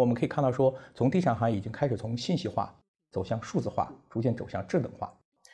[0.00, 2.74] 我们可以看到说，从地产行业已经开始从信息化
[3.12, 5.12] 走向数字化，逐渐走向智能化。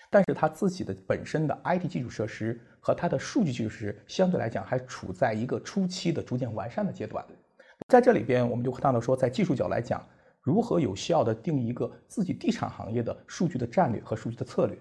[0.08, 7.24] 但是它自己的本身的 IT 基础设施和它的数据基础设施相对来讲还处在一个初期的逐渐完善的阶段。
[7.88, 10.00] 在这里边，我们就看到说，在技术角来讲，
[10.40, 14.78] 如何有效的定一个自己地产行业的数据的战略和数据的策略。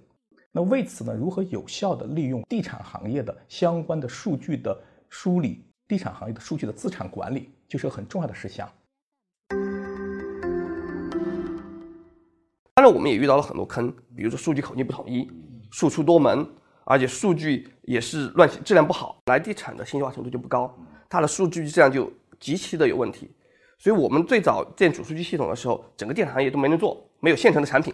[0.51, 8.71] 那为此呢，如何有效的利用地产行业的相关的数据的梳理，地产行业的数据的资产管理，就是很重要的事项。
[12.85, 15.27] 然，我们也遇到了很多坑，比如说数据口径不统一，
[15.71, 16.47] 输出多门，
[16.85, 19.19] 而且数据也是乱，质量不好。
[19.25, 20.73] 来地产的信息化程度就不高，
[21.09, 23.31] 它的数据质量就极其的有问题。
[23.77, 27.93] 所以我们最早建主数据系统的时候，整个电行业都没人做，没有现成的产品。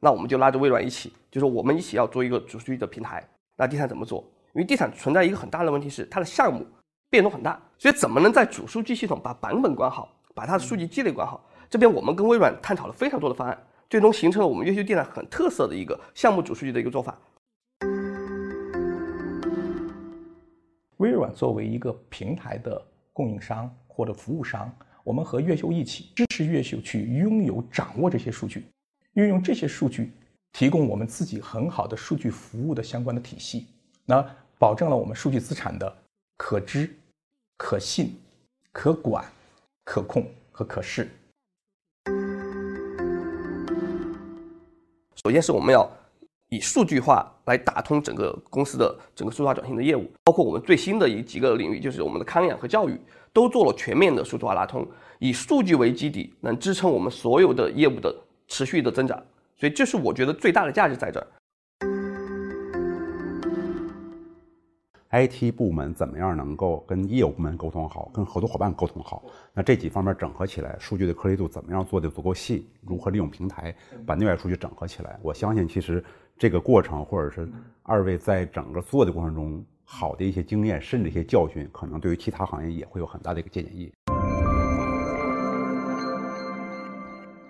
[0.00, 3.22] 那我们就拉着微软一起，就说我们一起要做一个主数据的平台。
[3.56, 4.24] 那地产怎么做？
[4.54, 6.66] 因为地产存在一个很大的问题是，它的项目
[7.08, 11.46] 变动很大，所以怎么能在主数据系统把版本管好，把它的数据积累管好？
[11.68, 13.56] 这边我们跟微软探讨了非常多的方案。
[13.90, 17.18] 最终形成了我们越秀地产很特色的一个项目主数据的一个做法。
[20.98, 22.80] 微软作为一个平台的
[23.12, 28.64] 供应商或者服务商，我们和越秀一起支持越秀去拥有、掌握这些数据，
[29.14, 30.12] 运用这些数据，
[30.52, 33.66] 提供我们自己很好的数据服务的相关的体系，
[34.04, 34.24] 那
[34.56, 35.92] 保证了我们数据资产的
[36.36, 36.88] 可知、
[37.56, 38.14] 可信、
[38.70, 39.24] 可管、
[39.82, 41.10] 可控和可视。
[45.22, 45.86] 首先是我们要
[46.48, 52.98] 以数据化来打通整个公司的整个数字化转型的业务，包括我们最新的一几个领域，就是我们的康养和教育，
[53.32, 54.86] 都做了全面的数字化拉通，
[55.18, 58.14] 以数据为基底，能支撑我们所有的业务的
[58.48, 59.22] 持续的增长。
[59.58, 61.26] 所以这是我觉得最大的价值在这儿。
[65.12, 69.24] IT 部门怎么样能够跟业务部门沟通好，跟合作伙伴沟通好？
[69.52, 72.68] 那这几方面整合起来，数据的颗粒度怎么样做的足够细？
[72.82, 73.74] 如何利用平台
[74.06, 75.18] 把内外数据整合起来？
[75.20, 76.02] 我相信，其实
[76.38, 77.50] 这个过程，或者是
[77.82, 83.92] 二位在整个做的过程中好的一些经验，甚至一些教训，可能对于其他行业也会有很大的一个借鉴意义。